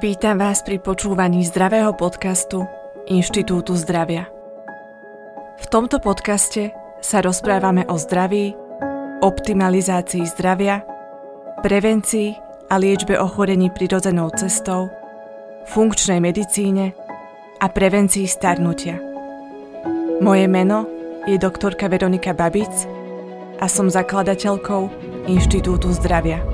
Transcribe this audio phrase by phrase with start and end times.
[0.00, 2.64] Vítam vás pri počúvaní zdravého podcastu
[3.04, 4.32] Inštitútu zdravia.
[5.60, 6.72] V tomto podcaste
[7.04, 8.56] sa rozprávame o zdraví,
[9.20, 10.80] optimalizácii zdravia,
[11.60, 12.32] prevencii
[12.72, 14.88] a liečbe ochorení prirodzenou cestou,
[15.68, 16.96] funkčnej medicíne
[17.60, 18.96] a prevencii starnutia.
[20.24, 20.88] Moje meno
[21.28, 22.72] je doktorka Veronika Babic
[23.60, 24.82] a som zakladateľkou
[25.28, 26.49] Inštitútu zdravia.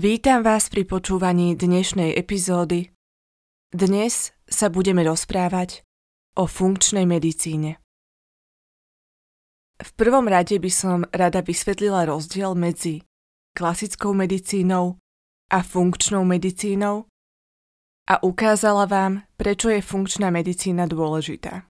[0.00, 2.88] Vítam vás pri počúvaní dnešnej epizódy.
[3.68, 5.84] Dnes sa budeme rozprávať
[6.40, 7.76] o funkčnej medicíne.
[9.76, 13.04] V prvom rade by som rada vysvetlila rozdiel medzi
[13.52, 14.96] klasickou medicínou
[15.52, 17.04] a funkčnou medicínou
[18.08, 21.68] a ukázala vám, prečo je funkčná medicína dôležitá.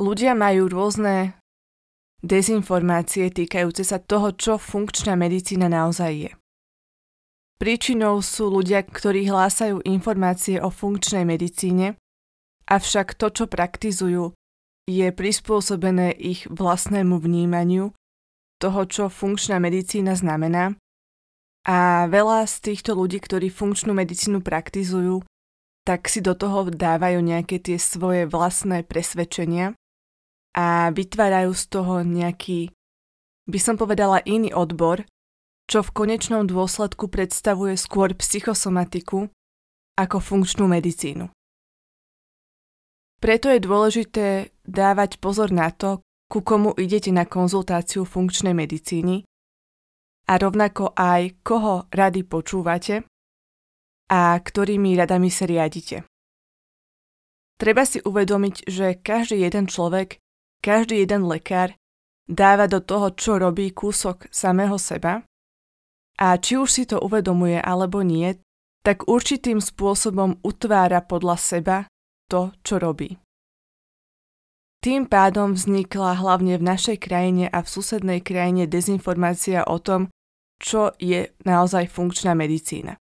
[0.00, 1.36] Ľudia majú rôzne
[2.22, 6.32] dezinformácie týkajúce sa toho, čo funkčná medicína naozaj je.
[7.58, 11.94] Príčinou sú ľudia, ktorí hlásajú informácie o funkčnej medicíne,
[12.66, 14.34] avšak to, čo praktizujú,
[14.90, 17.94] je prispôsobené ich vlastnému vnímaniu
[18.58, 20.74] toho, čo funkčná medicína znamená.
[21.62, 25.22] A veľa z týchto ľudí, ktorí funkčnú medicínu praktizujú,
[25.86, 29.78] tak si do toho dávajú nejaké tie svoje vlastné presvedčenia
[30.52, 32.68] a vytvárajú z toho nejaký,
[33.48, 35.04] by som povedala, iný odbor,
[35.66, 39.32] čo v konečnom dôsledku predstavuje skôr psychosomatiku
[39.96, 41.32] ako funkčnú medicínu.
[43.22, 49.22] Preto je dôležité dávať pozor na to, ku komu idete na konzultáciu funkčnej medicíny
[50.26, 53.04] a rovnako aj koho rady počúvate
[54.10, 56.08] a ktorými radami sa riadite.
[57.60, 60.18] Treba si uvedomiť, že každý jeden človek
[60.62, 61.74] každý jeden lekár
[62.30, 65.26] dáva do toho, čo robí kúsok samého seba
[66.16, 68.38] a či už si to uvedomuje alebo nie,
[68.86, 71.76] tak určitým spôsobom utvára podľa seba
[72.30, 73.18] to, čo robí.
[74.82, 80.10] Tým pádom vznikla hlavne v našej krajine a v susednej krajine dezinformácia o tom,
[80.58, 82.98] čo je naozaj funkčná medicína.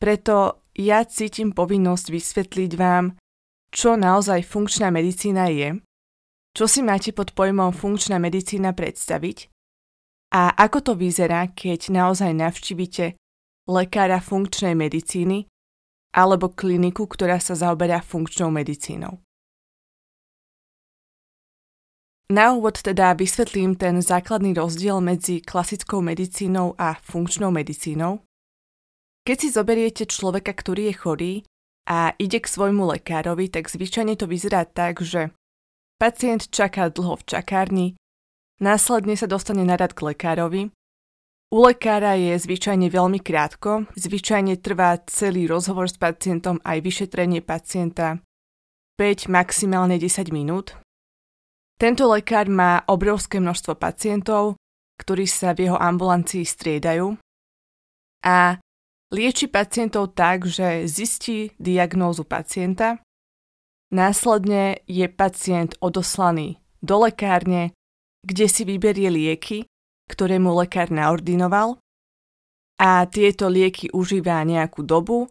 [0.00, 3.20] Preto ja cítim povinnosť vysvetliť vám,
[3.72, 5.68] čo naozaj funkčná medicína je
[6.52, 9.48] čo si máte pod pojmom funkčná medicína predstaviť?
[10.32, 13.16] A ako to vyzerá, keď naozaj navštívite
[13.68, 15.48] lekára funkčnej medicíny
[16.12, 19.20] alebo kliniku, ktorá sa zaoberá funkčnou medicínou?
[22.32, 28.24] Na úvod teda vysvetlím ten základný rozdiel medzi klasickou medicínou a funkčnou medicínou.
[29.28, 31.34] Keď si zoberiete človeka, ktorý je chorý
[31.84, 35.28] a ide k svojmu lekárovi, tak zvyčajne to vyzerá tak, že
[36.02, 37.86] Pacient čaká dlho v čakárni,
[38.58, 40.74] následne sa dostane na rad k lekárovi.
[41.54, 48.18] U lekára je zvyčajne veľmi krátko, zvyčajne trvá celý rozhovor s pacientom aj vyšetrenie pacienta.
[48.98, 50.74] 5, maximálne 10 minút.
[51.78, 54.58] Tento lekár má obrovské množstvo pacientov,
[54.98, 57.14] ktorí sa v jeho ambulancii striedajú.
[58.26, 58.58] A
[59.14, 62.98] lieči pacientov tak, že zistí diagnózu pacienta,
[63.92, 67.76] Následne je pacient odoslaný do lekárne,
[68.24, 69.68] kde si vyberie lieky,
[70.08, 71.76] ktoré mu lekár naordinoval
[72.80, 75.28] a tieto lieky užíva nejakú dobu,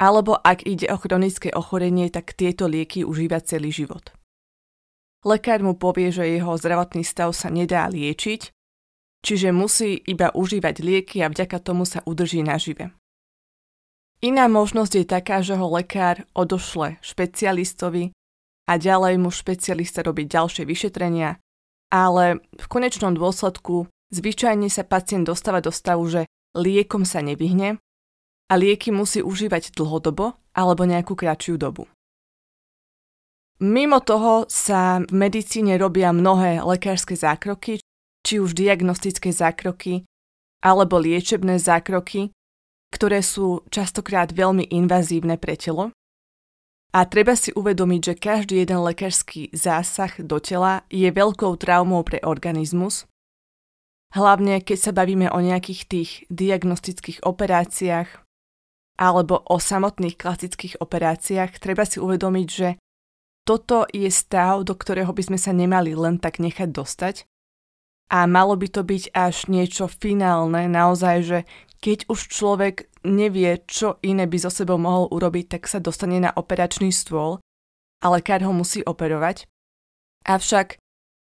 [0.00, 4.16] alebo ak ide o chronické ochorenie, tak tieto lieky užíva celý život.
[5.26, 8.54] Lekár mu povie, že jeho zdravotný stav sa nedá liečiť,
[9.20, 12.96] čiže musí iba užívať lieky a vďaka tomu sa udrží nažive.
[14.18, 18.10] Iná možnosť je taká, že ho lekár odošle špecialistovi
[18.66, 21.38] a ďalej mu špecialista robí ďalšie vyšetrenia,
[21.94, 26.26] ale v konečnom dôsledku zvyčajne sa pacient dostáva do stavu, že
[26.58, 27.78] liekom sa nevyhne
[28.50, 31.86] a lieky musí užívať dlhodobo alebo nejakú kratšiu dobu.
[33.58, 37.82] Mimo toho sa v medicíne robia mnohé lekárske zákroky,
[38.22, 40.06] či už diagnostické zákroky
[40.62, 42.34] alebo liečebné zákroky,
[42.92, 45.92] ktoré sú častokrát veľmi invazívne pre telo.
[46.88, 52.16] A treba si uvedomiť, že každý jeden lekársky zásah do tela je veľkou traumou pre
[52.24, 53.04] organizmus,
[54.16, 58.24] hlavne keď sa bavíme o nejakých tých diagnostických operáciách
[58.98, 62.68] alebo o samotných klasických operáciách, treba si uvedomiť, že
[63.46, 67.28] toto je stav, do ktorého by sme sa nemali len tak nechať dostať
[68.08, 71.38] a malo by to byť až niečo finálne, naozaj, že
[71.78, 76.34] keď už človek nevie, čo iné by so sebou mohol urobiť, tak sa dostane na
[76.34, 77.38] operačný stôl
[78.02, 79.46] a lekár ho musí operovať.
[80.26, 80.78] Avšak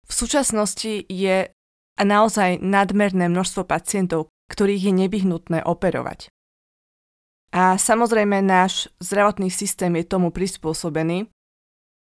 [0.04, 1.50] v súčasnosti je
[1.98, 6.30] naozaj nadmerné množstvo pacientov, ktorých je nevyhnutné operovať.
[7.54, 11.30] A samozrejme náš zdravotný systém je tomu prispôsobený,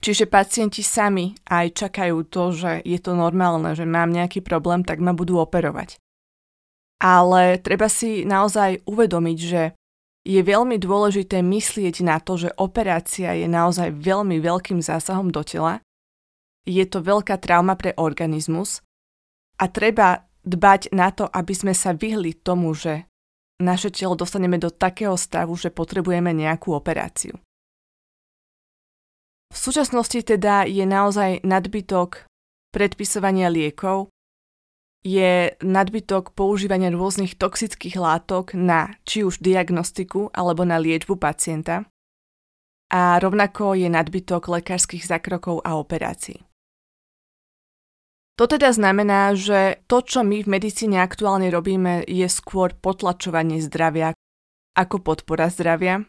[0.02, 5.02] čiže pacienti sami aj čakajú to, že je to normálne, že mám nejaký problém, tak
[5.02, 5.98] ma budú operovať.
[7.02, 9.74] Ale treba si naozaj uvedomiť, že
[10.22, 15.82] je veľmi dôležité myslieť na to, že operácia je naozaj veľmi veľkým zásahom do tela.
[16.70, 18.86] Je to veľká trauma pre organizmus
[19.58, 23.10] a treba dbať na to, aby sme sa vyhli tomu, že
[23.62, 27.38] naše telo dostaneme do takého stavu, že potrebujeme nejakú operáciu.
[29.52, 32.30] V súčasnosti teda je naozaj nadbytok
[32.72, 34.14] predpisovania liekov
[35.02, 41.90] je nadbytok používania rôznych toxických látok na či už diagnostiku alebo na liečbu pacienta
[42.92, 46.44] a rovnako je nadbytok lekárskych zákrokov a operácií.
[48.36, 54.18] To teda znamená, že to, čo my v medicíne aktuálne robíme, je skôr potlačovanie zdravia
[54.76, 56.08] ako podpora zdravia.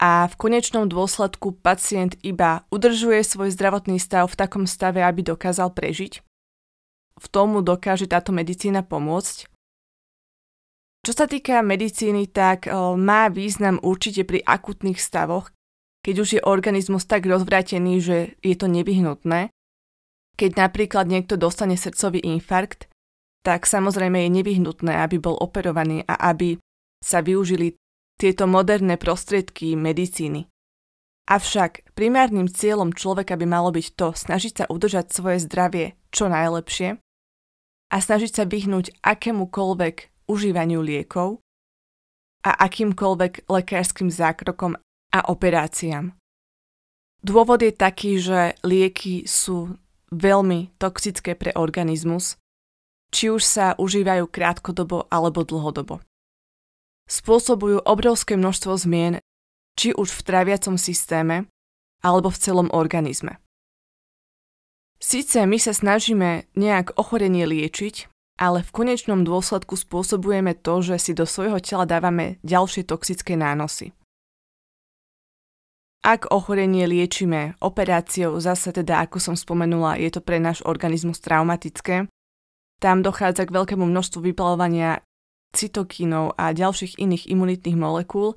[0.00, 5.76] A v konečnom dôsledku pacient iba udržuje svoj zdravotný stav v takom stave, aby dokázal
[5.76, 6.24] prežiť
[7.20, 9.46] v tomu dokáže táto medicína pomôcť.
[11.00, 15.48] Čo sa týka medicíny, tak o, má význam určite pri akutných stavoch,
[16.00, 19.52] keď už je organizmus tak rozvrátený, že je to nevyhnutné.
[20.36, 22.88] Keď napríklad niekto dostane srdcový infarkt,
[23.40, 26.60] tak samozrejme je nevyhnutné, aby bol operovaný a aby
[27.00, 27.76] sa využili
[28.20, 30.44] tieto moderné prostriedky medicíny.
[31.32, 37.00] Avšak primárnym cieľom človeka by malo byť to snažiť sa udržať svoje zdravie čo najlepšie
[37.90, 41.42] a snažiť sa vyhnúť akémukoľvek užívaniu liekov
[42.46, 44.78] a akýmkoľvek lekárskym zákrokom
[45.10, 46.14] a operáciám.
[47.20, 49.76] Dôvod je taký, že lieky sú
[50.08, 52.40] veľmi toxické pre organizmus,
[53.12, 56.00] či už sa užívajú krátkodobo alebo dlhodobo.
[57.10, 59.18] Spôsobujú obrovské množstvo zmien,
[59.74, 61.50] či už v traviacom systéme
[62.00, 63.42] alebo v celom organizme.
[65.00, 71.12] Sice my sa snažíme nejak ochorenie liečiť, ale v konečnom dôsledku spôsobujeme to, že si
[71.16, 73.96] do svojho tela dávame ďalšie toxické nánosy.
[76.00, 82.08] Ak ochorenie liečíme operáciou, zase teda, ako som spomenula, je to pre náš organizmus traumatické,
[82.80, 85.04] tam dochádza k veľkému množstvu vypalovania
[85.52, 88.36] cytokínov a ďalších iných imunitných molekúl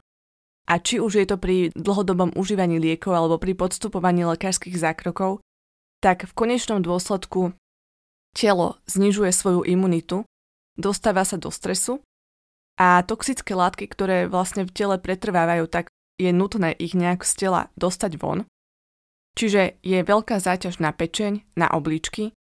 [0.67, 5.39] a či už je to pri dlhodobom užívaní liekov alebo pri podstupovaní lekárskych zákrokov,
[6.03, 7.55] tak v konečnom dôsledku
[8.35, 10.27] telo znižuje svoju imunitu,
[10.75, 12.03] dostáva sa do stresu
[12.75, 15.87] a toxické látky, ktoré vlastne v tele pretrvávajú, tak
[16.19, 18.43] je nutné ich nejak z tela dostať von.
[19.39, 22.35] Čiže je veľká záťaž na pečeň, na obličky,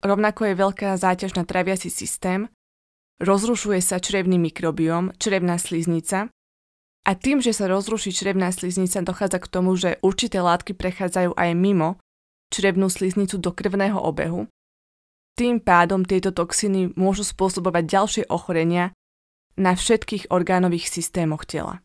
[0.00, 2.48] rovnako je veľká záťaž na traviaci systém,
[3.20, 6.32] rozrušuje sa črevný mikrobióm, črevná sliznica.
[7.04, 11.50] A tým, že sa rozruší črevná sliznica, dochádza k tomu, že určité látky prechádzajú aj
[11.56, 11.96] mimo
[12.50, 14.50] črevnú sliznicu do krvného obehu.
[15.38, 18.92] Tým pádom tieto toxiny môžu spôsobovať ďalšie ochorenia
[19.56, 21.80] na všetkých orgánových systémoch tela.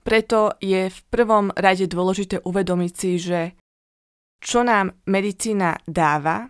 [0.00, 3.40] Preto je v prvom rade dôležité uvedomiť si, že
[4.40, 6.48] čo nám medicína dáva,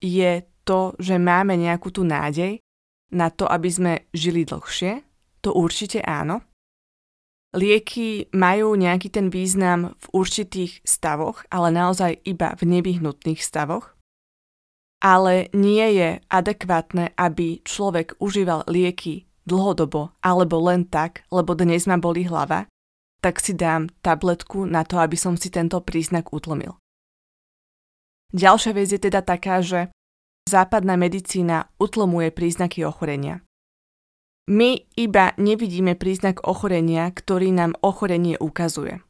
[0.00, 2.60] je to, že máme nejakú tú nádej
[3.12, 5.04] na to, aby sme žili dlhšie.
[5.44, 6.40] To určite áno.
[7.54, 13.94] Lieky majú nejaký ten význam v určitých stavoch, ale naozaj iba v nevyhnutných stavoch.
[14.98, 22.00] Ale nie je adekvátne, aby človek užíval lieky dlhodobo alebo len tak, lebo dnes ma
[22.00, 22.66] boli hlava,
[23.20, 26.74] tak si dám tabletku na to, aby som si tento príznak utlmil.
[28.34, 29.94] Ďalšia vec je teda taká, že
[30.50, 33.43] západná medicína utlmuje príznaky ochorenia.
[34.44, 39.00] My iba nevidíme príznak ochorenia, ktorý nám ochorenie ukazuje.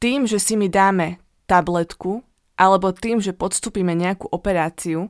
[0.00, 1.16] Tým, že si my dáme
[1.48, 2.20] tabletku
[2.60, 5.08] alebo tým, že podstúpime nejakú operáciu,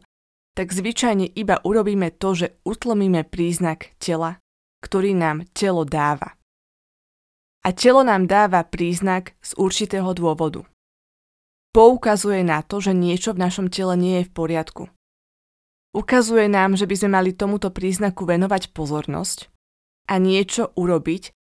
[0.55, 4.39] tak zvyčajne iba urobíme to, že utlmíme príznak tela,
[4.87, 6.39] ktorý nám telo dáva.
[7.67, 10.62] A telo nám dáva príznak z určitého dôvodu.
[11.71, 14.83] Poukazuje na to, že niečo v našom tele nie je v poriadku.
[15.90, 19.50] Ukazuje nám, že by sme mali tomuto príznaku venovať pozornosť
[20.06, 21.35] a niečo urobiť,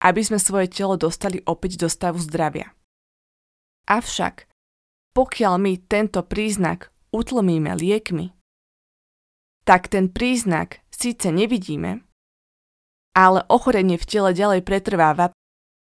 [0.00, 2.72] aby sme svoje telo dostali opäť do stavu zdravia.
[3.84, 4.48] Avšak,
[5.12, 8.32] pokiaľ my tento príznak utlmíme liekmi,
[9.68, 12.00] tak ten príznak síce nevidíme,
[13.14, 15.30] ale ochorenie v tele ďalej pretrváva,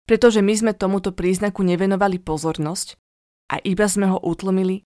[0.09, 2.99] pretože my sme tomuto príznaku nevenovali pozornosť
[3.53, 4.83] a iba sme ho utlmili,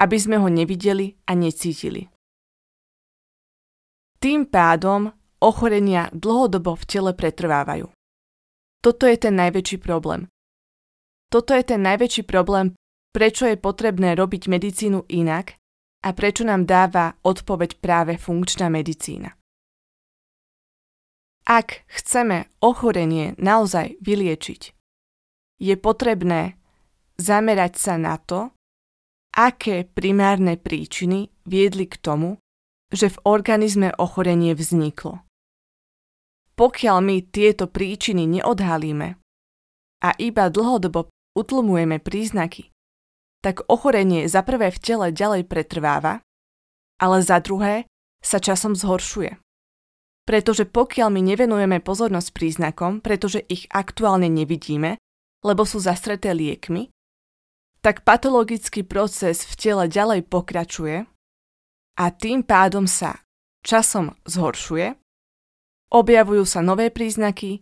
[0.00, 2.11] aby sme ho nevideli a necítili.
[4.22, 5.10] Tým pádom
[5.42, 7.90] ochorenia dlhodobo v tele pretrvávajú.
[8.78, 10.30] Toto je ten najväčší problém.
[11.26, 12.78] Toto je ten najväčší problém,
[13.10, 15.58] prečo je potrebné robiť medicínu inak
[16.06, 19.34] a prečo nám dáva odpoveď práve funkčná medicína.
[21.42, 24.62] Ak chceme ochorenie naozaj vyliečiť,
[25.58, 26.54] je potrebné
[27.18, 28.54] zamerať sa na to,
[29.34, 32.41] aké primárne príčiny viedli k tomu,
[32.92, 35.24] že v organizme ochorenie vzniklo.
[36.52, 39.16] Pokiaľ my tieto príčiny neodhalíme
[40.04, 42.68] a iba dlhodobo utlmujeme príznaky,
[43.40, 46.20] tak ochorenie za prvé v tele ďalej pretrváva,
[47.00, 47.88] ale za druhé
[48.22, 49.40] sa časom zhoršuje.
[50.22, 55.00] Pretože pokiaľ my nevenujeme pozornosť príznakom, pretože ich aktuálne nevidíme,
[55.42, 56.94] lebo sú zastreté liekmi,
[57.82, 61.10] tak patologický proces v tele ďalej pokračuje
[61.98, 63.20] a tým pádom sa
[63.62, 64.96] časom zhoršuje,
[65.92, 67.60] objavujú sa nové príznaky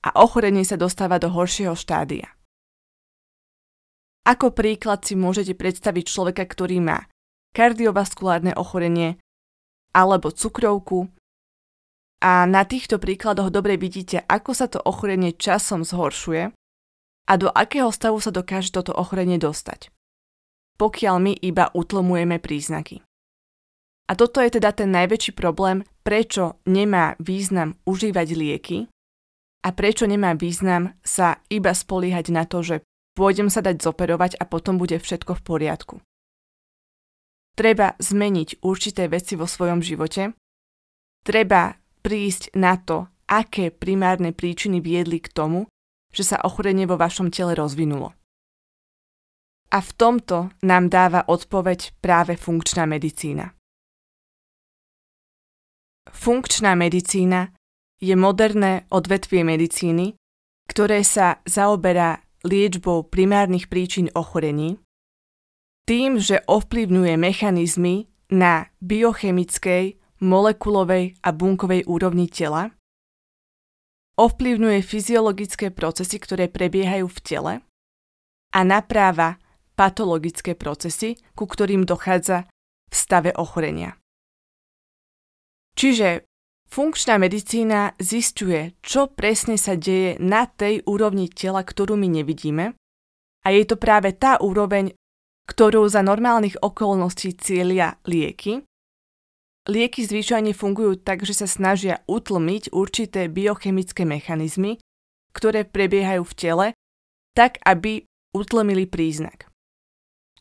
[0.00, 2.32] a ochorenie sa dostáva do horšieho štádia.
[4.24, 7.08] Ako príklad si môžete predstaviť človeka, ktorý má
[7.56, 9.16] kardiovaskulárne ochorenie
[9.90, 11.10] alebo cukrovku
[12.20, 16.52] a na týchto príkladoch dobre vidíte, ako sa to ochorenie časom zhoršuje
[17.26, 19.88] a do akého stavu sa dokáže toto ochorenie dostať,
[20.76, 23.00] pokiaľ my iba utlmujeme príznaky.
[24.10, 28.78] A toto je teda ten najväčší problém, prečo nemá význam užívať lieky
[29.62, 32.76] a prečo nemá význam sa iba spoliehať na to, že
[33.14, 35.96] pôjdem sa dať zoperovať a potom bude všetko v poriadku.
[37.54, 40.34] Treba zmeniť určité veci vo svojom živote,
[41.22, 45.70] treba prísť na to, aké primárne príčiny viedli k tomu,
[46.10, 48.10] že sa ochorenie vo vašom tele rozvinulo.
[49.70, 53.54] A v tomto nám dáva odpoveď práve funkčná medicína.
[56.12, 57.54] Funkčná medicína
[58.00, 60.16] je moderné odvetvie medicíny,
[60.68, 64.80] ktoré sa zaoberá liečbou primárnych príčin ochorení,
[65.84, 72.70] tým, že ovplyvňuje mechanizmy na biochemickej, molekulovej a bunkovej úrovni tela,
[74.20, 77.54] ovplyvňuje fyziologické procesy, ktoré prebiehajú v tele
[78.52, 79.40] a napráva
[79.76, 82.44] patologické procesy, ku ktorým dochádza
[82.88, 83.99] v stave ochorenia.
[85.80, 86.28] Čiže
[86.68, 92.76] funkčná medicína zistuje, čo presne sa deje na tej úrovni tela, ktorú my nevidíme.
[93.40, 94.92] A je to práve tá úroveň,
[95.48, 98.60] ktorú za normálnych okolností cieľia lieky.
[99.72, 104.76] Lieky zvyčajne fungujú tak, že sa snažia utlmiť určité biochemické mechanizmy,
[105.32, 106.66] ktoré prebiehajú v tele,
[107.32, 108.04] tak aby
[108.36, 109.48] utlmili príznak.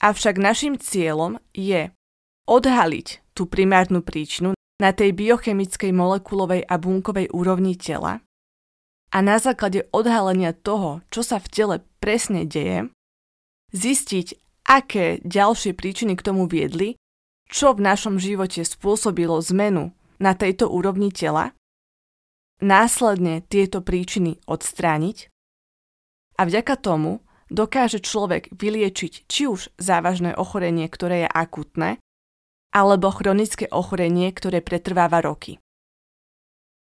[0.03, 1.96] Avšak našim cieľom je
[2.43, 8.24] odhaliť tú primárnu príčinu, na tej biochemickej molekulovej a bunkovej úrovni tela
[9.09, 12.88] a na základe odhalenia toho, čo sa v tele presne deje,
[13.75, 14.27] zistiť,
[14.69, 16.95] aké ďalšie príčiny k tomu viedli,
[17.50, 21.57] čo v našom živote spôsobilo zmenu na tejto úrovni tela,
[22.62, 25.31] následne tieto príčiny odstrániť
[26.38, 31.89] a vďaka tomu dokáže človek vyliečiť či už závažné ochorenie, ktoré je akutné,
[32.69, 35.57] alebo chronické ochorenie, ktoré pretrváva roky.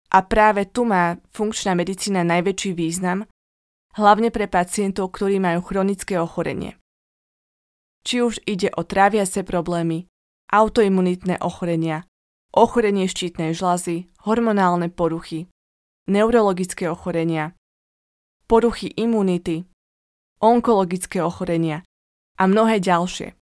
[0.08, 3.28] A práve tu má funkčná medicína najväčší význam,
[3.96, 6.76] hlavne pre pacientov, ktorí majú chronické ochorenie.
[8.04, 10.08] Či už ide o tráviace problémy,
[10.48, 12.08] autoimunitné ochorenia,
[12.56, 15.52] ochorenie štítnej žlazy, hormonálne poruchy,
[16.08, 17.52] neurologické ochorenia,
[18.48, 19.68] poruchy imunity,
[20.40, 21.84] onkologické ochorenia
[22.40, 23.36] a mnohé ďalšie.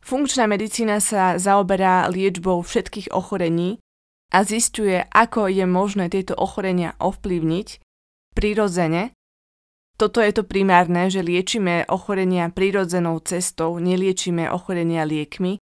[0.00, 3.78] Funkčná medicína sa zaoberá liečbou všetkých ochorení
[4.32, 7.68] a zistuje, ako je možné tieto ochorenia ovplyvniť
[8.32, 9.12] prirodzene.
[10.00, 15.60] Toto je to primárne, že liečíme ochorenia prirodzenou cestou, neliečíme ochorenia liekmi,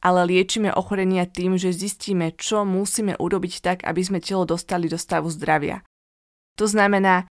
[0.00, 4.96] ale liečíme ochorenia tým, že zistíme, čo musíme urobiť tak, aby sme telo dostali do
[4.96, 5.84] stavu zdravia.
[6.56, 7.28] To znamená,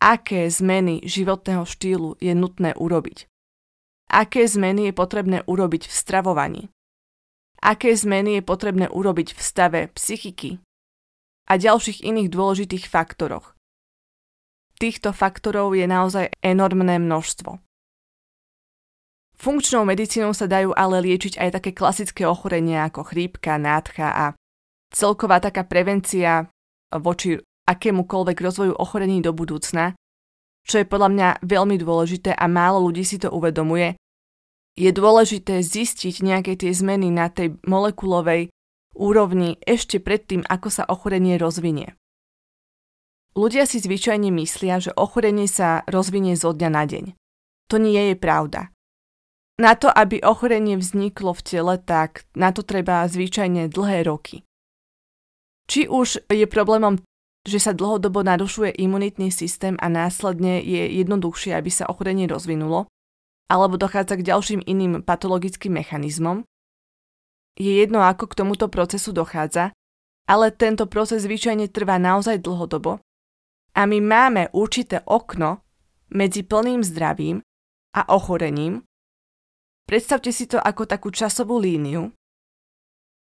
[0.00, 3.29] aké zmeny životného štýlu je nutné urobiť
[4.10, 6.62] aké zmeny je potrebné urobiť v stravovaní,
[7.62, 10.58] aké zmeny je potrebné urobiť v stave psychiky
[11.46, 13.54] a ďalších iných dôležitých faktoroch.
[14.80, 17.60] Týchto faktorov je naozaj enormné množstvo.
[19.40, 24.26] Funkčnou medicínou sa dajú ale liečiť aj také klasické ochorenia ako chrípka, nádcha a
[24.92, 26.48] celková taká prevencia
[26.92, 29.96] voči akémukoľvek rozvoju ochorení do budúcna
[30.66, 33.96] čo je podľa mňa veľmi dôležité a málo ľudí si to uvedomuje,
[34.78, 38.48] je dôležité zistiť nejaké tie zmeny na tej molekulovej
[38.94, 41.94] úrovni ešte predtým, ako sa ochorenie rozvinie.
[43.38, 47.04] Ľudia si zvyčajne myslia, že ochorenie sa rozvinie zo dňa na deň.
[47.70, 48.74] To nie je pravda.
[49.60, 54.42] Na to, aby ochorenie vzniklo v tele, tak na to treba zvyčajne dlhé roky.
[55.70, 56.98] Či už je problémom,
[57.46, 62.88] že sa dlhodobo narušuje imunitný systém a následne je jednoduchšie, aby sa ochorenie rozvinulo,
[63.48, 66.44] alebo dochádza k ďalším iným patologickým mechanizmom,
[67.60, 69.74] je jedno, ako k tomuto procesu dochádza,
[70.30, 73.02] ale tento proces zvyčajne trvá naozaj dlhodobo
[73.74, 75.62] a my máme určité okno
[76.14, 77.42] medzi plným zdravím
[77.94, 78.86] a ochorením.
[79.86, 82.14] Predstavte si to ako takú časovú líniu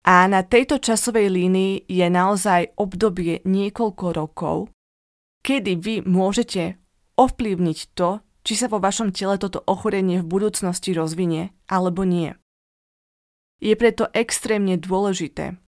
[0.02, 4.56] a na tejto časovej línii je naozaj obdobie niekoľko rokov,
[5.46, 6.78] kedy vy môžete
[7.14, 12.34] ovplyvniť to, či sa vo vašom tele toto ochorenie v budúcnosti rozvinie alebo nie.
[13.62, 15.62] Je preto extrémne dôležité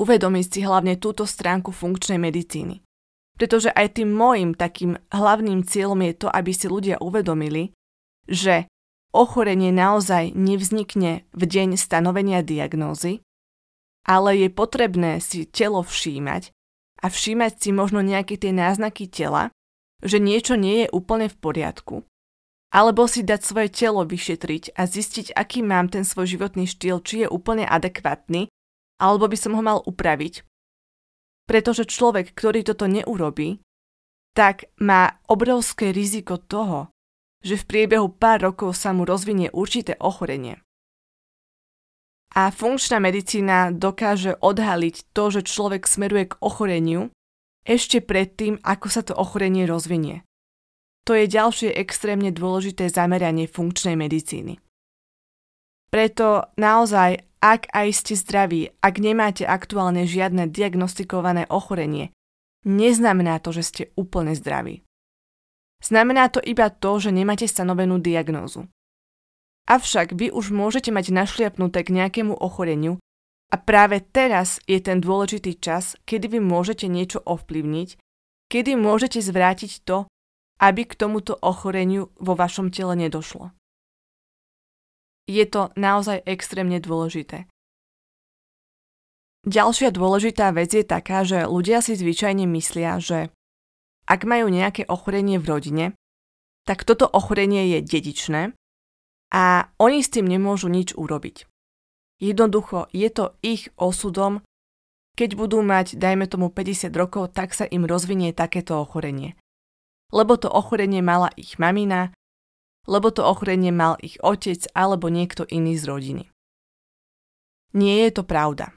[0.00, 2.80] uvedomiť si hlavne túto stránku funkčnej medicíny.
[3.36, 7.72] Pretože aj tým môjim takým hlavným cieľom je to, aby si ľudia uvedomili,
[8.28, 8.68] že
[9.12, 13.24] ochorenie naozaj nevznikne v deň stanovenia diagnózy,
[14.06, 16.50] ale je potrebné si telo všímať
[17.02, 19.50] a všímať si možno nejaké tie náznaky tela,
[20.02, 21.96] že niečo nie je úplne v poriadku
[22.72, 27.22] alebo si dať svoje telo vyšetriť a zistiť, aký mám ten svoj životný štýl, či
[27.22, 28.48] je úplne adekvátny,
[28.96, 30.40] alebo by som ho mal upraviť.
[31.44, 33.60] Pretože človek, ktorý toto neurobí,
[34.32, 36.88] tak má obrovské riziko toho,
[37.44, 40.64] že v priebehu pár rokov sa mu rozvinie určité ochorenie.
[42.32, 47.12] A funkčná medicína dokáže odhaliť to, že človek smeruje k ochoreniu
[47.68, 50.24] ešte predtým, ako sa to ochorenie rozvinie.
[51.04, 54.62] To je ďalšie extrémne dôležité zameranie funkčnej medicíny.
[55.92, 62.14] Preto naozaj, ak aj ste zdraví, ak nemáte aktuálne žiadne diagnostikované ochorenie,
[62.64, 64.80] neznamená to, že ste úplne zdraví.
[65.82, 68.70] Znamená to iba to, že nemáte stanovenú diagnózu.
[69.70, 72.98] Avšak vy už môžete mať našliapnuté k nejakému ochoreniu
[73.52, 78.00] a práve teraz je ten dôležitý čas, kedy vy môžete niečo ovplyvniť,
[78.50, 80.10] kedy môžete zvrátiť to,
[80.58, 83.54] aby k tomuto ochoreniu vo vašom tele nedošlo.
[85.30, 87.46] Je to naozaj extrémne dôležité.
[89.42, 93.30] Ďalšia dôležitá vec je taká, že ľudia si zvyčajne myslia, že
[94.06, 95.86] ak majú nejaké ochorenie v rodine,
[96.62, 98.42] tak toto ochorenie je dedičné
[99.32, 101.48] a oni s tým nemôžu nič urobiť.
[102.20, 104.44] Jednoducho je to ich osudom,
[105.16, 109.36] keď budú mať, dajme tomu 50 rokov, tak sa im rozvinie takéto ochorenie
[110.12, 112.12] lebo to ochorenie mala ich mamina,
[112.84, 116.24] lebo to ochorenie mal ich otec alebo niekto iný z rodiny.
[117.72, 118.76] Nie je to pravda.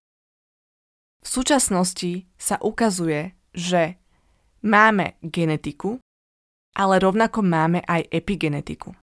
[1.19, 3.99] V súčasnosti sa ukazuje, že
[4.63, 5.99] máme genetiku,
[6.71, 8.95] ale rovnako máme aj epigenetiku.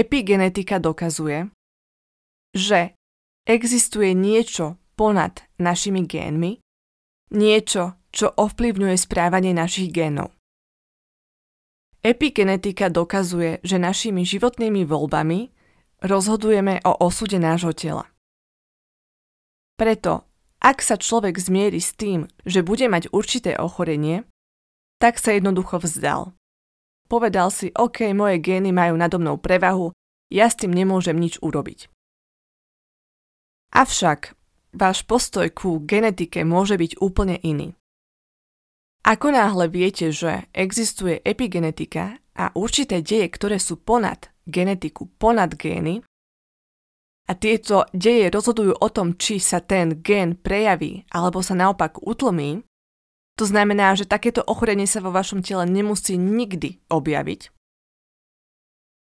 [0.00, 1.52] Epigenetika dokazuje,
[2.56, 2.96] že
[3.44, 6.56] existuje niečo ponad našimi génmi,
[7.36, 10.32] niečo, čo ovplyvňuje správanie našich génov.
[12.00, 15.52] Epigenetika dokazuje, že našimi životnými voľbami
[16.00, 18.08] rozhodujeme o osude nášho tela.
[19.76, 20.24] Preto,
[20.64, 24.24] ak sa človek zmieri s tým, že bude mať určité ochorenie,
[24.96, 26.32] tak sa jednoducho vzdal.
[27.10, 29.90] Povedal si, OK, moje gény majú nado mnou prevahu,
[30.30, 31.90] ja s tým nemôžem nič urobiť.
[33.74, 34.38] Avšak
[34.78, 37.74] váš postoj ku genetike môže byť úplne iný.
[39.02, 46.06] Ako náhle viete, že existuje epigenetika a určité deje, ktoré sú ponad genetiku, ponad gény,
[47.30, 52.66] a tieto deje rozhodujú o tom, či sa ten gén prejaví alebo sa naopak utlmí,
[53.40, 57.48] to znamená, že takéto ochorenie sa vo vašom tele nemusí nikdy objaviť,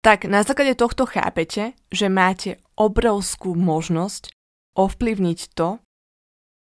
[0.05, 4.29] tak na základe tohto chápete, že máte obrovskú možnosť
[4.77, 5.81] ovplyvniť to,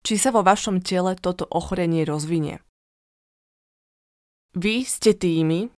[0.02, 2.58] či sa vo vašom tele toto ochorenie rozvinie.
[4.58, 5.70] Vy ste tými,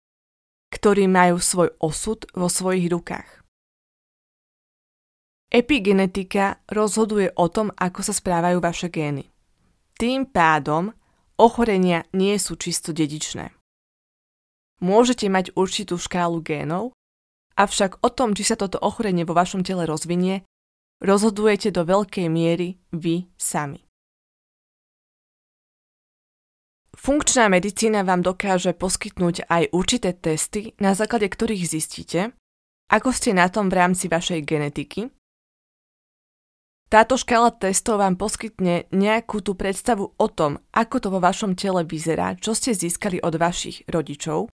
[0.73, 3.29] ktorí majú svoj osud vo svojich rukách.
[5.53, 9.29] Epigenetika rozhoduje o tom, ako sa správajú vaše gény.
[10.01, 10.97] Tým pádom
[11.41, 13.57] ochorenia nie sú čisto dedičné.
[14.85, 16.93] Môžete mať určitú škálu génov,
[17.57, 20.45] avšak o tom, či sa toto ochorenie vo vašom tele rozvinie,
[21.01, 23.85] rozhodujete do veľkej miery vy sami.
[27.01, 32.37] Funkčná medicína vám dokáže poskytnúť aj určité testy, na základe ktorých zistíte,
[32.93, 35.09] ako ste na tom v rámci vašej genetiky.
[36.91, 41.87] Táto škála testov vám poskytne nejakú tú predstavu o tom, ako to vo vašom tele
[41.87, 44.51] vyzerá, čo ste získali od vašich rodičov.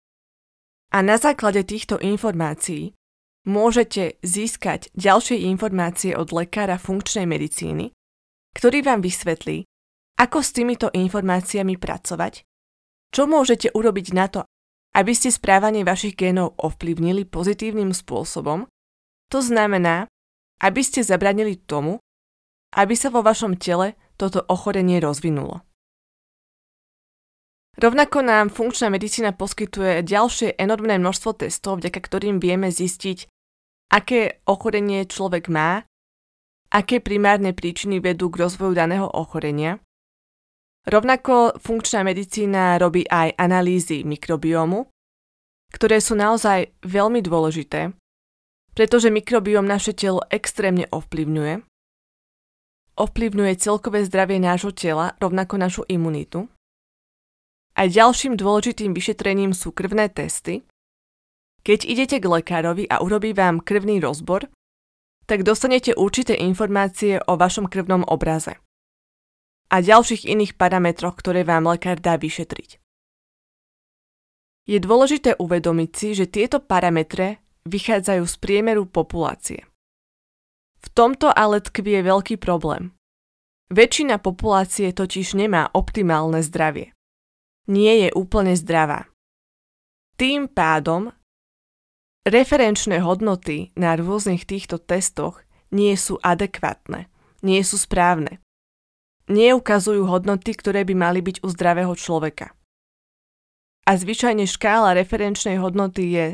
[0.96, 2.96] A na základe týchto informácií
[3.44, 7.92] môžete získať ďalšie informácie od lekára funkčnej medicíny,
[8.56, 9.68] ktorý vám vysvetlí,
[10.16, 12.48] ako s týmito informáciami pracovať,
[13.12, 14.42] čo môžete urobiť na to,
[14.96, 18.72] aby ste správanie vašich génov ovplyvnili pozitívnym spôsobom,
[19.28, 20.08] to znamená,
[20.64, 22.00] aby ste zabranili tomu,
[22.76, 25.64] aby sa vo vašom tele toto ochorenie rozvinulo.
[27.80, 33.32] Rovnako nám funkčná medicína poskytuje ďalšie enormné množstvo testov, vďaka ktorým vieme zistiť,
[33.96, 35.88] aké ochorenie človek má,
[36.72, 39.80] aké primárne príčiny vedú k rozvoju daného ochorenia
[40.82, 44.90] Rovnako funkčná medicína robí aj analýzy mikrobiomu,
[45.70, 47.94] ktoré sú naozaj veľmi dôležité,
[48.74, 51.62] pretože mikrobióm naše telo extrémne ovplyvňuje.
[53.00, 56.52] Ovplyvňuje celkové zdravie nášho tela, rovnako našu imunitu.
[57.80, 60.68] A ďalším dôležitým vyšetrením sú krvné testy.
[61.64, 64.52] Keď idete k lekárovi a urobí vám krvný rozbor,
[65.30, 68.60] tak dostanete určité informácie o vašom krvnom obraze
[69.72, 72.84] a ďalších iných parametroch, ktoré vám lekár dá vyšetriť.
[74.68, 79.64] Je dôležité uvedomiť si, že tieto parametre vychádzajú z priemeru populácie.
[80.82, 82.92] V tomto ale tkvie veľký problém.
[83.72, 86.92] Väčšina populácie totiž nemá optimálne zdravie.
[87.72, 89.08] Nie je úplne zdravá.
[90.20, 91.14] Tým pádom
[92.28, 95.40] referenčné hodnoty na rôznych týchto testoch
[95.72, 97.08] nie sú adekvátne,
[97.42, 98.44] nie sú správne
[99.32, 102.52] neukazujú hodnoty, ktoré by mali byť u zdravého človeka.
[103.88, 106.28] A zvyčajne škála referenčnej hodnoty je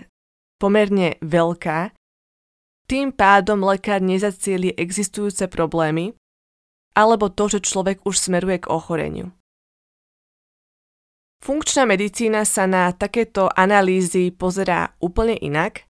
[0.57, 1.93] pomerne veľká,
[2.87, 6.15] tým pádom lekár nezacieli existujúce problémy
[6.97, 9.29] alebo to, že človek už smeruje k ochoreniu.
[11.37, 15.85] Funkčná medicína sa na takéto analýzy pozerá úplne inak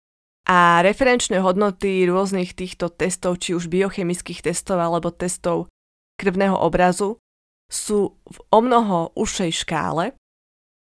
[0.47, 5.67] a referenčné hodnoty rôznych týchto testov, či už biochemických testov alebo testov
[6.15, 7.19] krvného obrazu
[7.67, 10.15] sú v o mnoho užšej škále,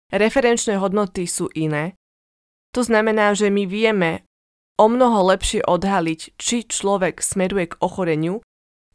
[0.08, 1.98] referenčné hodnoty sú iné,
[2.72, 4.27] to znamená, že my vieme
[4.78, 8.40] o mnoho lepšie odhaliť, či človek smeruje k ochoreniu,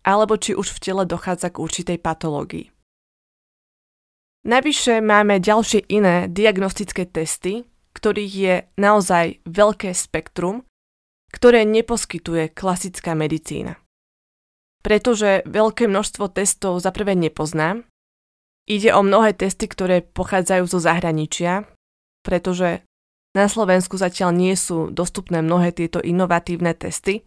[0.08, 2.72] alebo či už v tele dochádza k určitej patológii.
[4.43, 7.63] Navyše máme ďalšie iné diagnostické testy,
[7.96, 10.67] ktorých je naozaj veľké spektrum,
[11.32, 13.80] ktoré neposkytuje klasická medicína
[14.84, 17.88] pretože veľké množstvo testov za prvé nepoznám.
[18.67, 21.63] Ide o mnohé testy, ktoré pochádzajú zo zahraničia,
[22.22, 22.84] pretože
[23.34, 27.26] na Slovensku zatiaľ nie sú dostupné mnohé tieto inovatívne testy.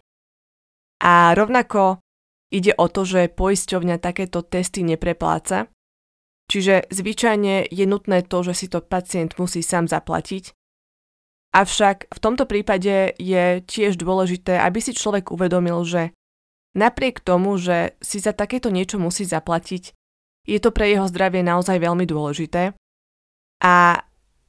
[1.03, 2.01] A rovnako
[2.49, 5.69] ide o to, že poisťovňa takéto testy neprepláca,
[6.47, 10.55] čiže zvyčajne je nutné to, že si to pacient musí sám zaplatiť.
[11.53, 16.17] Avšak v tomto prípade je tiež dôležité, aby si človek uvedomil, že
[16.77, 19.97] Napriek tomu, že si za takéto niečo musí zaplatiť,
[20.45, 22.77] je to pre jeho zdravie naozaj veľmi dôležité.
[23.65, 24.05] A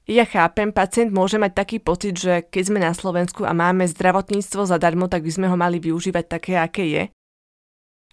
[0.07, 4.63] ja chápem, pacient môže mať taký pocit, že keď sme na Slovensku a máme zdravotníctvo
[4.63, 7.03] zadarmo, tak by sme ho mali využívať také, aké je.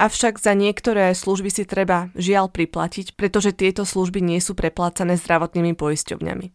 [0.02, 5.78] Avšak za niektoré služby si treba žiaľ priplatiť, pretože tieto služby nie sú preplácané zdravotnými
[5.78, 6.50] poisťovňami.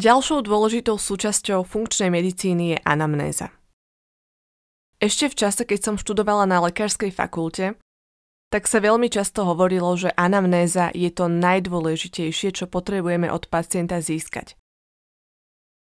[0.00, 3.52] Ďalšou dôležitou súčasťou funkčnej medicíny je anamnéza.
[4.96, 7.76] Ešte v čase, keď som študovala na lekárskej fakulte,
[8.52, 14.60] tak sa veľmi často hovorilo, že anamnéza je to najdôležitejšie, čo potrebujeme od pacienta získať.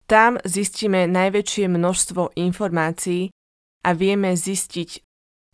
[0.03, 3.31] Tam zistíme najväčšie množstvo informácií
[3.87, 4.89] a vieme zistiť,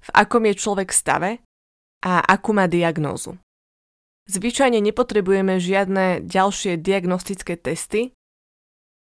[0.01, 1.45] v akom je človek stave
[2.01, 3.37] a akú má diagnózu.
[4.25, 8.17] Zvyčajne nepotrebujeme žiadne ďalšie diagnostické testy,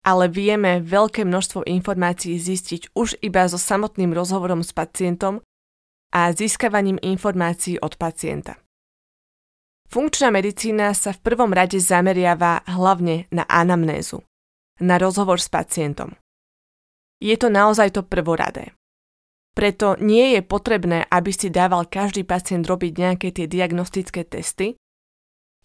[0.01, 5.45] ale vieme veľké množstvo informácií zistiť už iba so samotným rozhovorom s pacientom
[6.11, 8.59] a získavaním informácií od pacienta.
[9.91, 14.23] Funkčná medicína sa v prvom rade zameriava hlavne na anamnézu,
[14.79, 16.15] na rozhovor s pacientom.
[17.19, 18.71] Je to naozaj to prvoradé.
[19.51, 24.79] Preto nie je potrebné, aby si dával každý pacient robiť nejaké tie diagnostické testy.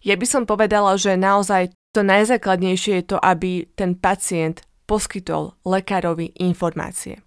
[0.03, 6.35] Ja by som povedala, že naozaj to najzákladnejšie je to, aby ten pacient poskytol lekárovi
[6.43, 7.23] informácie.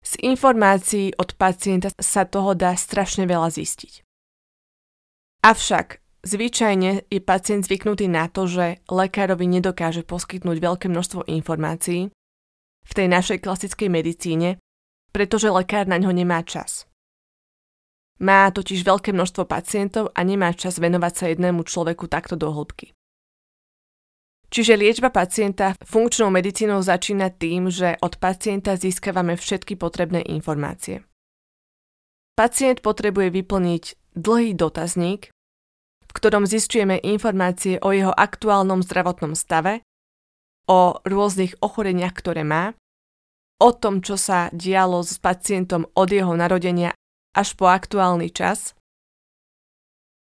[0.00, 4.00] Z informácií od pacienta sa toho dá strašne veľa zistiť.
[5.44, 12.12] Avšak zvyčajne je pacient zvyknutý na to, že lekárovi nedokáže poskytnúť veľké množstvo informácií
[12.84, 14.60] v tej našej klasickej medicíne,
[15.12, 16.88] pretože lekár na ňo nemá čas.
[18.20, 22.92] Má totiž veľké množstvo pacientov a nemá čas venovať sa jednému človeku takto do hĺbky.
[24.50, 31.06] Čiže liečba pacienta funkčnou medicínou začína tým, že od pacienta získavame všetky potrebné informácie.
[32.34, 33.84] Pacient potrebuje vyplniť
[34.18, 35.30] dlhý dotazník,
[36.02, 39.86] v ktorom zistujeme informácie o jeho aktuálnom zdravotnom stave,
[40.66, 42.74] o rôznych ochoreniach, ktoré má,
[43.62, 46.90] o tom, čo sa dialo s pacientom od jeho narodenia
[47.38, 48.74] až po aktuálny čas,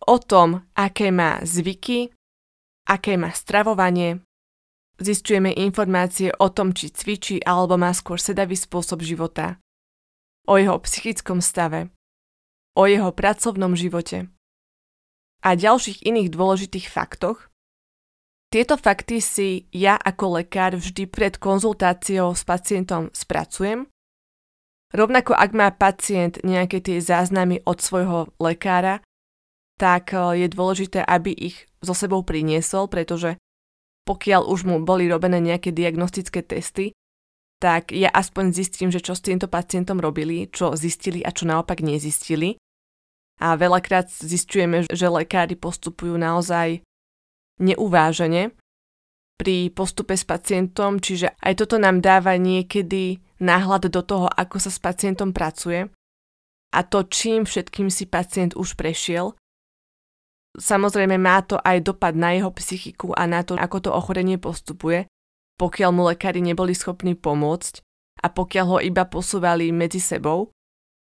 [0.04, 2.12] o tom, aké má zvyky,
[2.90, 4.18] aké má stravovanie,
[4.98, 9.62] zistujeme informácie o tom, či cvičí alebo má skôr sedavý spôsob života,
[10.50, 11.94] o jeho psychickom stave,
[12.74, 14.26] o jeho pracovnom živote,
[15.40, 17.48] a ďalších iných dôležitých faktoch,
[18.50, 23.86] tieto fakty si ja ako lekár vždy pred konzultáciou s pacientom spracujem.
[24.90, 29.06] Rovnako ak má pacient nejaké tie záznamy od svojho lekára,
[29.78, 33.36] tak eh, je dôležité, aby ich so sebou priniesol, pretože
[34.04, 36.92] pokiaľ už mu boli robené nejaké diagnostické testy,
[37.60, 41.84] tak ja aspoň zistím, že čo s týmto pacientom robili, čo zistili a čo naopak
[41.84, 42.56] nezistili
[43.40, 46.84] a veľakrát zistujeme, že lekári postupujú naozaj
[47.56, 48.52] neuvážene
[49.40, 54.68] pri postupe s pacientom, čiže aj toto nám dáva niekedy náhľad do toho, ako sa
[54.68, 55.88] s pacientom pracuje
[56.76, 59.32] a to, čím všetkým si pacient už prešiel.
[60.58, 65.06] Samozrejme má to aj dopad na jeho psychiku a na to, ako to ochorenie postupuje,
[65.60, 67.84] pokiaľ mu lekári neboli schopní pomôcť
[68.24, 70.50] a pokiaľ ho iba posúvali medzi sebou.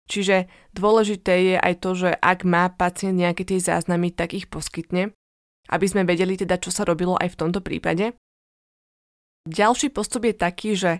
[0.05, 5.13] Čiže dôležité je aj to, že ak má pacient nejaké tie záznamy, tak ich poskytne,
[5.69, 8.13] aby sme vedeli teda, čo sa robilo aj v tomto prípade.
[9.45, 10.91] Ďalší postup je taký, že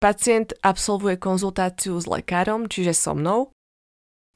[0.00, 3.52] pacient absolvuje konzultáciu s lekárom, čiže so mnou,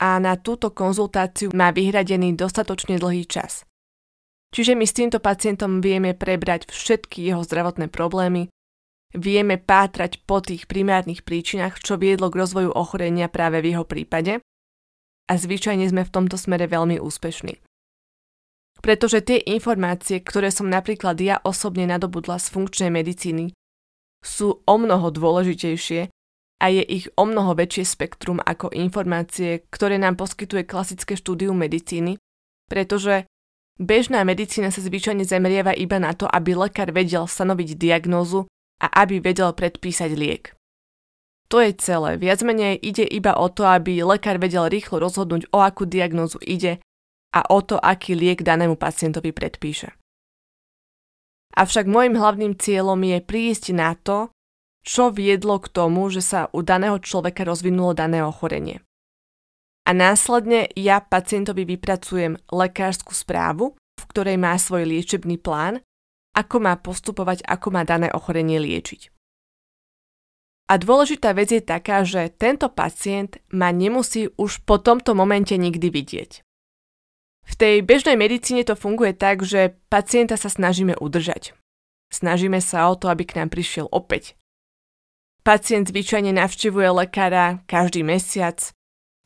[0.03, 3.63] a na túto konzultáciu má vyhradený dostatočne dlhý čas.
[4.51, 8.51] Čiže my s týmto pacientom vieme prebrať všetky jeho zdravotné problémy,
[9.15, 14.43] vieme pátrať po tých primárnych príčinách, čo viedlo k rozvoju ochorenia práve v jeho prípade
[15.31, 17.63] a zvyčajne sme v tomto smere veľmi úspešní.
[18.83, 23.55] Pretože tie informácie, ktoré som napríklad ja osobne nadobudla z funkčnej medicíny,
[24.21, 26.11] sú o mnoho dôležitejšie
[26.63, 32.23] a je ich o mnoho väčšie spektrum ako informácie, ktoré nám poskytuje klasické štúdium medicíny,
[32.71, 33.27] pretože
[33.83, 38.47] bežná medicína sa zvyčajne zameriava iba na to, aby lekár vedel stanoviť diagnózu
[38.79, 40.55] a aby vedel predpísať liek.
[41.51, 42.17] To je celé.
[42.17, 46.81] Viac menej ide iba o to, aby lekár vedel rýchlo rozhodnúť, o akú diagnózu ide
[47.35, 49.93] a o to, aký liek danému pacientovi predpíše.
[51.53, 54.33] Avšak môjim hlavným cieľom je prísť na to,
[54.83, 58.83] čo viedlo k tomu, že sa u daného človeka rozvinulo dané ochorenie.
[59.83, 65.83] A následne ja pacientovi vypracujem lekárskú správu, v ktorej má svoj liečebný plán
[66.33, 69.13] ako má postupovať, ako má dané ochorenie liečiť.
[70.73, 75.93] A dôležitá vec je taká, že tento pacient ma nemusí už po tomto momente nikdy
[75.93, 76.41] vidieť.
[77.43, 81.53] V tej bežnej medicíne to funguje tak, že pacienta sa snažíme udržať.
[82.09, 84.39] Snažíme sa o to, aby k nám prišiel opäť.
[85.43, 88.63] Pacient zvyčajne navštevuje lekára každý mesiac,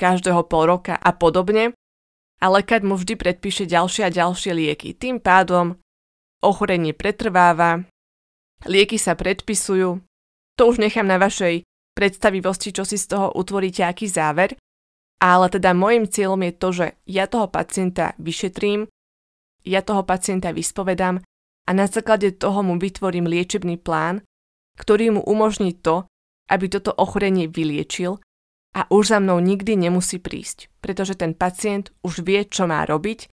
[0.00, 1.76] každého pol roka a podobne
[2.40, 4.96] a lekár mu vždy predpíše ďalšie a ďalšie lieky.
[4.96, 5.76] Tým pádom
[6.40, 7.84] ochorenie pretrváva,
[8.64, 10.00] lieky sa predpisujú,
[10.56, 14.56] to už nechám na vašej predstavivosti, čo si z toho utvoríte, aký záver,
[15.20, 18.88] ale teda môjim cieľom je to, že ja toho pacienta vyšetrím,
[19.68, 21.20] ja toho pacienta vyspovedám
[21.68, 24.24] a na základe toho mu vytvorím liečebný plán,
[24.76, 26.06] ktorý mu umožní to,
[26.46, 28.22] aby toto ochorenie vyliečil
[28.76, 33.32] a už za mnou nikdy nemusí prísť, pretože ten pacient už vie, čo má robiť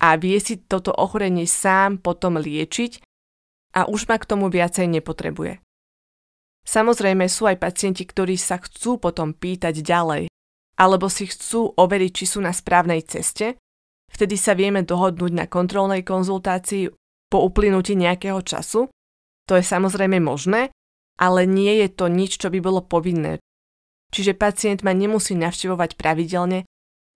[0.00, 3.04] a vie si toto ochorenie sám potom liečiť
[3.76, 5.60] a už ma k tomu viacej nepotrebuje.
[6.64, 10.28] Samozrejme sú aj pacienti, ktorí sa chcú potom pýtať ďalej,
[10.80, 13.60] alebo si chcú overiť, či sú na správnej ceste,
[14.08, 16.88] vtedy sa vieme dohodnúť na kontrolnej konzultácii
[17.30, 18.88] po uplynutí nejakého času.
[19.48, 20.74] To je samozrejme možné,
[21.16, 23.40] ale nie je to nič, čo by bolo povinné.
[24.10, 26.66] Čiže pacient ma nemusí navštevovať pravidelne,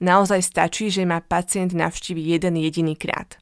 [0.03, 3.39] Naozaj stačí, že ma pacient navštívi jeden jediný krát.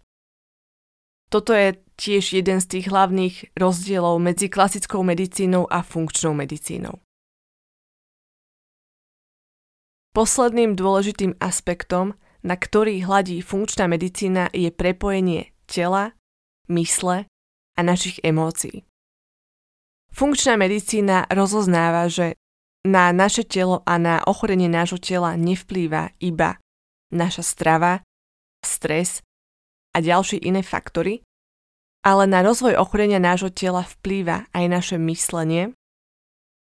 [1.33, 7.01] Toto je tiež jeden z tých hlavných rozdielov medzi klasickou medicínou a funkčnou medicínou.
[10.13, 16.11] Posledným dôležitým aspektom na ktorý hladí funkčná medicína, je prepojenie tela,
[16.67, 17.31] mysle
[17.77, 18.85] a našich emócií.
[20.13, 22.37] Funkčná medicína rozoznáva, že
[22.85, 26.59] na naše telo a na ochorenie nášho tela nevplýva iba
[27.15, 28.03] naša strava,
[28.65, 29.23] stres
[29.95, 31.23] a ďalšie iné faktory,
[32.03, 35.71] ale na rozvoj ochorenia nášho tela vplýva aj naše myslenie,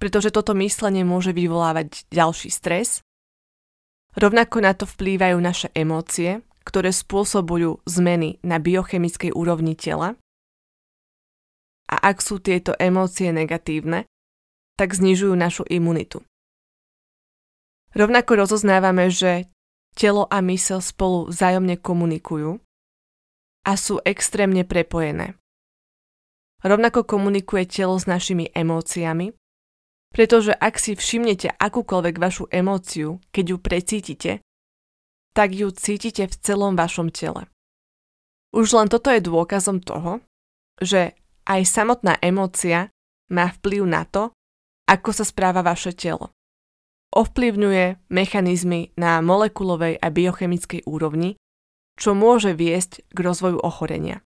[0.00, 3.04] pretože toto myslenie môže vyvolávať ďalší stres.
[4.16, 10.16] Rovnako na to vplývajú naše emócie, ktoré spôsobujú zmeny na biochemickej úrovni tela.
[11.88, 14.04] A ak sú tieto emócie negatívne,
[14.76, 16.22] tak znižujú našu imunitu.
[17.96, 19.48] Rovnako rozoznávame, že
[19.96, 22.60] telo a mysel spolu vzájomne komunikujú
[23.64, 25.34] a sú extrémne prepojené.
[26.62, 29.34] Rovnako komunikuje telo s našimi emóciami,
[30.12, 34.32] pretože ak si všimnete akúkoľvek vašu emóciu, keď ju precítite,
[35.36, 37.46] tak ju cítite v celom vašom tele.
[38.50, 40.24] Už len toto je dôkazom toho,
[40.80, 41.14] že
[41.48, 42.92] aj samotná emócia
[43.32, 44.30] má vplyv na to,
[44.88, 46.32] ako sa správa vaše telo.
[47.12, 51.40] Ovplyvňuje mechanizmy na molekulovej a biochemickej úrovni,
[51.96, 54.20] čo môže viesť k rozvoju ochorenia.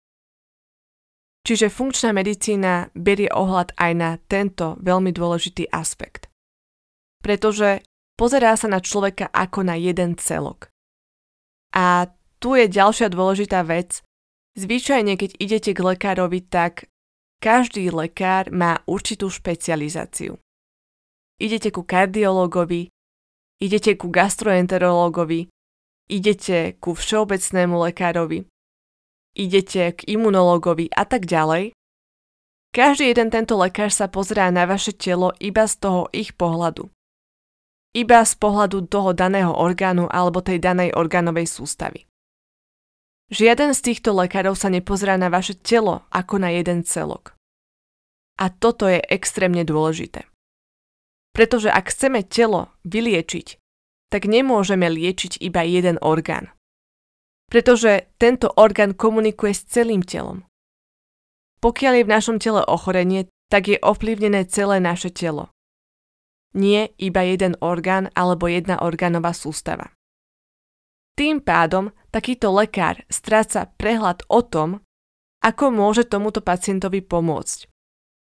[1.44, 6.28] Čiže funkčná medicína berie ohľad aj na tento veľmi dôležitý aspekt.
[7.24, 7.80] Pretože
[8.20, 10.68] pozerá sa na človeka ako na jeden celok.
[11.72, 14.04] A tu je ďalšia dôležitá vec.
[14.58, 16.89] Zvyčajne, keď idete k lekárovi, tak
[17.40, 20.36] každý lekár má určitú špecializáciu
[21.40, 22.92] idete ku kardiológovi,
[23.64, 25.48] idete ku gastroenterológovi,
[26.12, 28.44] idete ku všeobecnému lekárovi,
[29.34, 31.72] idete k imunológovi a tak ďalej,
[32.70, 36.86] každý jeden tento lekár sa pozerá na vaše telo iba z toho ich pohľadu.
[37.90, 42.06] Iba z pohľadu toho daného orgánu alebo tej danej orgánovej sústavy.
[43.30, 47.38] Žiaden z týchto lekárov sa nepozerá na vaše telo ako na jeden celok.
[48.42, 50.26] A toto je extrémne dôležité.
[51.30, 53.62] Pretože ak chceme telo vyliečiť,
[54.10, 56.50] tak nemôžeme liečiť iba jeden orgán.
[57.46, 60.42] Pretože tento orgán komunikuje s celým telom.
[61.62, 65.54] Pokiaľ je v našom tele ochorenie, tak je ovplyvnené celé naše telo.
[66.50, 69.94] Nie iba jeden orgán alebo jedna orgánová sústava.
[71.20, 74.80] Tým pádom takýto lekár stráca prehľad o tom,
[75.44, 77.70] ako môže tomuto pacientovi pomôcť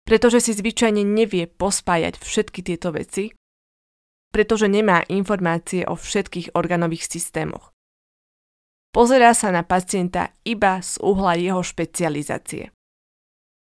[0.05, 3.33] pretože si zvyčajne nevie pospájať všetky tieto veci,
[4.29, 7.73] pretože nemá informácie o všetkých organových systémoch.
[8.93, 12.71] Pozerá sa na pacienta iba z uhla jeho špecializácie.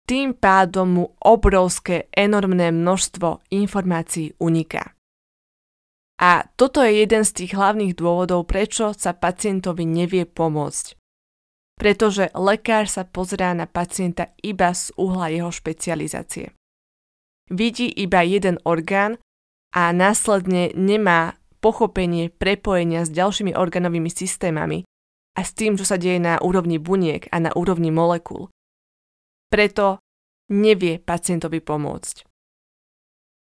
[0.08, 4.96] Tým pádom mu obrovské, enormné množstvo informácií uniká.
[6.18, 10.98] A toto je jeden z tých hlavných dôvodov, prečo sa pacientovi nevie pomôcť
[11.78, 16.52] pretože lekár sa pozerá na pacienta iba z uhla jeho špecializácie.
[17.48, 19.22] Vidí iba jeden orgán
[19.72, 24.84] a následne nemá pochopenie prepojenia s ďalšími organovými systémami
[25.38, 28.50] a s tým, čo sa deje na úrovni buniek a na úrovni molekúl.
[29.48, 30.02] Preto
[30.52, 32.27] nevie pacientovi pomôcť.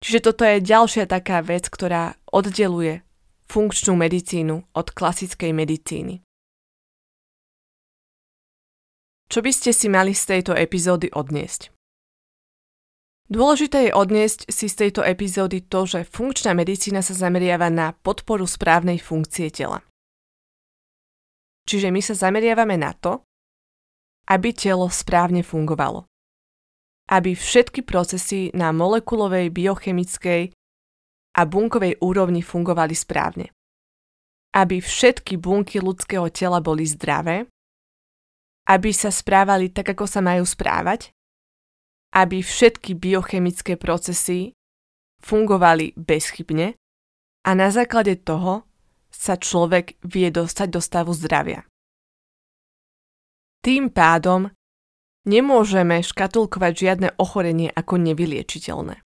[0.01, 3.05] Čiže toto je ďalšia taká vec, ktorá oddeluje
[3.47, 6.25] funkčnú medicínu od klasickej medicíny.
[9.31, 11.71] Čo by ste si mali z tejto epizódy odniesť?
[13.31, 18.43] Dôležité je odniesť si z tejto epizódy to, že funkčná medicína sa zameriava na podporu
[18.43, 19.87] správnej funkcie tela.
[21.71, 23.23] Čiže my sa zameriavame na to,
[24.27, 26.10] aby telo správne fungovalo.
[27.11, 30.55] Aby všetky procesy na molekulovej, biochemickej
[31.35, 33.51] a bunkovej úrovni fungovali správne.
[34.55, 37.51] Aby všetky bunky ľudského tela boli zdravé
[38.70, 41.11] aby sa správali tak, ako sa majú správať,
[42.14, 44.55] aby všetky biochemické procesy
[45.27, 46.79] fungovali bezchybne
[47.46, 48.63] a na základe toho
[49.11, 51.67] sa človek vie dostať do stavu zdravia.
[53.61, 54.48] Tým pádom
[55.25, 59.02] nemôžeme škatulkovať žiadne ochorenie ako nevyliečiteľné.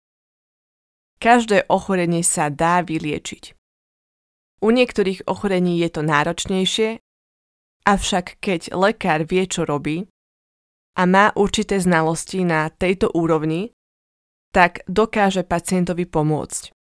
[1.19, 3.57] Každé ochorenie sa dá vyliečiť.
[4.61, 7.05] U niektorých ochorení je to náročnejšie
[7.85, 10.09] Avšak keď lekár vie, čo robí
[10.97, 13.77] a má určité znalosti na tejto úrovni,
[14.57, 16.73] tak dokáže pacientovi pomôcť.